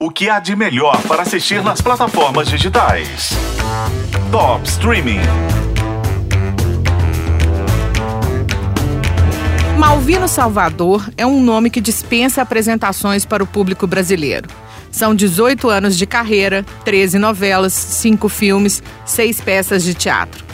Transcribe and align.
O 0.00 0.10
que 0.10 0.30
há 0.30 0.38
de 0.38 0.54
melhor 0.54 1.02
para 1.08 1.22
assistir 1.22 1.60
nas 1.60 1.80
plataformas 1.80 2.46
digitais? 2.46 3.30
Top 4.30 4.64
Streaming. 4.64 5.18
Malvino 9.76 10.28
Salvador 10.28 11.10
é 11.16 11.26
um 11.26 11.42
nome 11.42 11.68
que 11.68 11.80
dispensa 11.80 12.42
apresentações 12.42 13.24
para 13.24 13.42
o 13.42 13.46
público 13.46 13.88
brasileiro. 13.88 14.48
São 14.88 15.16
18 15.16 15.68
anos 15.68 15.98
de 15.98 16.06
carreira, 16.06 16.64
13 16.84 17.18
novelas, 17.18 17.72
5 17.72 18.28
filmes, 18.28 18.80
6 19.04 19.40
peças 19.40 19.82
de 19.82 19.94
teatro. 19.94 20.47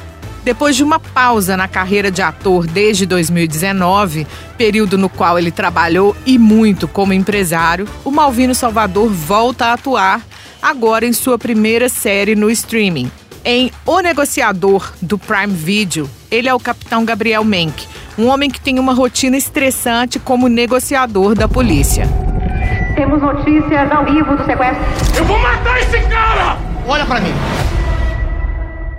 Depois 0.45 0.76
de 0.76 0.84
uma 0.84 1.00
pausa 1.00 1.56
na 1.56 1.66
carreira 1.66 2.10
de 2.10 2.20
ator 2.20 2.66
desde 2.66 3.06
2019, 3.06 4.27
período 4.59 4.98
no 4.98 5.09
qual 5.09 5.38
ele 5.38 5.50
trabalhou 5.50 6.14
e 6.27 6.36
muito 6.36 6.86
como 6.86 7.14
empresário, 7.14 7.88
o 8.04 8.10
Malvino 8.10 8.54
Salvador 8.54 9.09
volta 9.09 9.66
a 9.66 9.72
atuar 9.72 10.20
agora 10.60 11.06
em 11.06 11.14
sua 11.14 11.38
primeira 11.38 11.88
série 11.88 12.34
no 12.34 12.50
streaming. 12.50 13.10
Em 13.42 13.70
O 13.86 14.00
Negociador, 14.00 14.92
do 15.00 15.19
Prime 15.19 15.52
Video, 15.52 16.09
ele 16.30 16.48
é 16.48 16.55
o 16.55 16.61
capitão 16.61 17.06
Gabriel 17.06 17.45
Menck, 17.45 17.86
um 18.19 18.27
homem 18.27 18.50
que 18.50 18.61
tem 18.61 18.78
uma 18.78 18.92
rotina 18.92 19.38
estressante 19.38 20.19
como 20.19 20.48
negociador 20.48 21.34
da 21.34 21.48
polícia. 21.48 22.06
Temos 22.95 23.20
notícias 23.20 23.91
ao 23.91 24.05
vivo 24.05 24.36
do 24.36 24.45
sequestro. 24.45 24.84
Eu 25.16 25.24
vou 25.24 25.38
matar 25.38 25.80
esse 25.80 26.00
cara! 26.02 26.58
Olha 26.86 27.06
para 27.06 27.20
mim. 27.20 27.33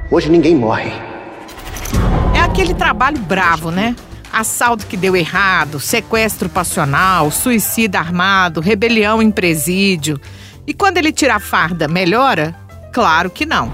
Hoje 0.09 0.29
ninguém 0.29 0.55
morre. 0.55 1.14
Aquele 2.55 2.73
trabalho 2.73 3.19
bravo, 3.19 3.69
né? 3.69 3.93
Assalto 4.31 4.87
que 4.87 4.95
deu 4.95 5.13
errado, 5.13 5.77
sequestro 5.77 6.47
passional, 6.47 7.29
suicídio 7.29 7.99
armado, 7.99 8.61
rebelião 8.61 9.21
em 9.21 9.29
presídio. 9.29 10.17
E 10.65 10.73
quando 10.73 10.97
ele 10.97 11.11
tira 11.11 11.35
a 11.35 11.39
farda, 11.39 11.85
melhora? 11.85 12.55
Claro 12.93 13.29
que 13.29 13.45
não. 13.45 13.73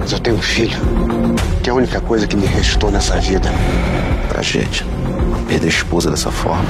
Mas 0.00 0.10
eu 0.10 0.18
tenho 0.18 0.36
um 0.36 0.42
filho, 0.42 0.78
que 1.62 1.68
é 1.68 1.72
a 1.74 1.76
única 1.76 2.00
coisa 2.00 2.26
que 2.26 2.34
me 2.34 2.46
restou 2.46 2.90
nessa 2.90 3.20
vida. 3.20 3.50
Tragédia. 4.30 4.86
Perder 5.46 5.66
a 5.66 5.68
esposa 5.68 6.10
dessa 6.10 6.30
forma. 6.30 6.64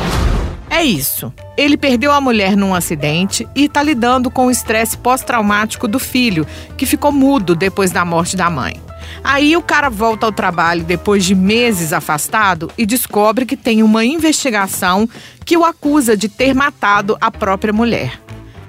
É 0.76 0.84
isso. 0.84 1.32
Ele 1.56 1.74
perdeu 1.74 2.12
a 2.12 2.20
mulher 2.20 2.54
num 2.54 2.74
acidente 2.74 3.48
e 3.56 3.64
está 3.64 3.82
lidando 3.82 4.30
com 4.30 4.48
o 4.48 4.50
estresse 4.50 4.94
pós-traumático 4.98 5.88
do 5.88 5.98
filho, 5.98 6.46
que 6.76 6.84
ficou 6.84 7.10
mudo 7.10 7.56
depois 7.56 7.90
da 7.90 8.04
morte 8.04 8.36
da 8.36 8.50
mãe. 8.50 8.78
Aí 9.24 9.56
o 9.56 9.62
cara 9.62 9.88
volta 9.88 10.26
ao 10.26 10.32
trabalho 10.32 10.84
depois 10.84 11.24
de 11.24 11.34
meses 11.34 11.94
afastado 11.94 12.70
e 12.76 12.84
descobre 12.84 13.46
que 13.46 13.56
tem 13.56 13.82
uma 13.82 14.04
investigação 14.04 15.08
que 15.46 15.56
o 15.56 15.64
acusa 15.64 16.14
de 16.14 16.28
ter 16.28 16.54
matado 16.54 17.16
a 17.22 17.30
própria 17.30 17.72
mulher. 17.72 18.20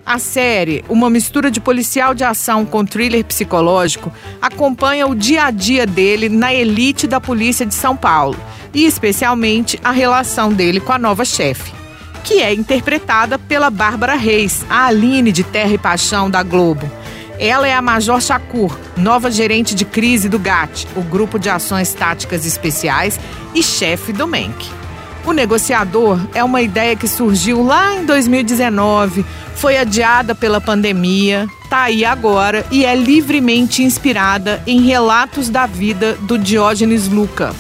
A 0.05 0.17
série, 0.17 0.85
uma 0.87 1.09
mistura 1.09 1.51
de 1.51 1.59
policial 1.59 2.13
de 2.13 2.23
ação 2.23 2.65
com 2.65 2.85
thriller 2.85 3.25
psicológico, 3.25 4.13
acompanha 4.41 5.05
o 5.05 5.13
dia 5.13 5.43
a 5.43 5.51
dia 5.51 5.85
dele 5.85 6.29
na 6.29 6.53
elite 6.53 7.05
da 7.05 7.19
polícia 7.19 7.65
de 7.65 7.73
São 7.73 7.97
Paulo 7.97 8.39
e 8.73 8.85
especialmente 8.85 9.77
a 9.83 9.91
relação 9.91 10.53
dele 10.53 10.79
com 10.79 10.93
a 10.93 10.97
nova 10.97 11.25
chefe, 11.25 11.73
que 12.23 12.41
é 12.41 12.53
interpretada 12.53 13.37
pela 13.39 13.69
Bárbara 13.69 14.15
Reis, 14.15 14.65
a 14.69 14.85
Aline 14.87 15.31
de 15.31 15.43
Terra 15.43 15.73
e 15.73 15.77
Paixão 15.77 16.29
da 16.29 16.43
Globo. 16.43 16.89
Ela 17.39 17.67
é 17.67 17.73
a 17.73 17.81
Major 17.81 18.19
Shakur, 18.19 18.75
nova 18.95 19.29
gerente 19.29 19.75
de 19.75 19.85
crise 19.85 20.27
do 20.27 20.39
GAT, 20.39 20.87
o 20.95 21.01
Grupo 21.01 21.37
de 21.37 21.49
Ações 21.49 21.93
Táticas 21.93 22.45
Especiais, 22.45 23.19
e 23.53 23.61
chefe 23.61 24.11
do 24.11 24.27
MENC. 24.27 24.69
O 25.25 25.33
negociador 25.33 26.19
é 26.33 26.43
uma 26.43 26.61
ideia 26.61 26.95
que 26.95 27.07
surgiu 27.07 27.61
lá 27.61 27.95
em 27.95 28.05
2019, 28.05 29.25
foi 29.55 29.77
adiada 29.77 30.33
pela 30.33 30.61
pandemia, 30.61 31.47
tá 31.69 31.83
aí 31.83 32.05
agora 32.05 32.65
e 32.71 32.85
é 32.85 32.95
livremente 32.95 33.83
inspirada 33.83 34.63
em 34.65 34.81
relatos 34.81 35.49
da 35.49 35.65
vida 35.65 36.13
do 36.21 36.37
Diógenes 36.37 37.09
Luca, 37.09 37.53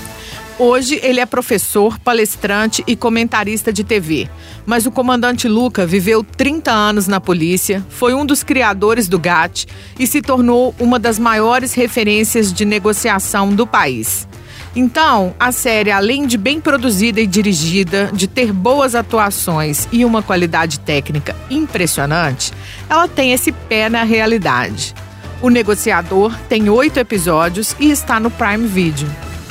Hoje 0.59 0.99
ele 1.03 1.19
é 1.19 1.25
professor, 1.25 1.99
palestrante 1.99 2.83
e 2.87 2.95
comentarista 2.95 3.71
de 3.71 3.83
TV. 3.83 4.27
Mas 4.65 4.87
o 4.87 4.91
comandante 4.91 5.47
Luca 5.47 5.85
viveu 5.85 6.23
30 6.23 6.71
anos 6.71 7.07
na 7.07 7.21
polícia, 7.21 7.85
foi 7.89 8.15
um 8.15 8.25
dos 8.25 8.41
criadores 8.41 9.07
do 9.07 9.19
GAT 9.19 9.67
e 9.99 10.07
se 10.07 10.19
tornou 10.19 10.73
uma 10.79 10.97
das 10.97 11.19
maiores 11.19 11.75
referências 11.75 12.51
de 12.51 12.65
negociação 12.65 13.53
do 13.53 13.67
país. 13.67 14.27
Então, 14.75 15.35
a 15.39 15.51
série, 15.51 15.91
além 15.91 16.25
de 16.25 16.39
bem 16.39 16.59
produzida 16.59 17.21
e 17.21 17.27
dirigida, 17.27 18.09
de 18.11 18.27
ter 18.27 18.51
boas 18.51 18.95
atuações 18.95 19.87
e 19.91 20.03
uma 20.03 20.23
qualidade 20.23 20.79
técnica 20.79 21.35
impressionante, 21.51 22.51
ela 22.89 23.07
tem 23.07 23.31
esse 23.31 23.51
pé 23.51 23.89
na 23.89 24.01
realidade. 24.01 24.95
O 25.39 25.49
Negociador 25.49 26.35
tem 26.49 26.67
oito 26.67 26.99
episódios 26.99 27.75
e 27.79 27.91
está 27.91 28.19
no 28.19 28.31
Prime 28.31 28.67
Video. 28.67 29.26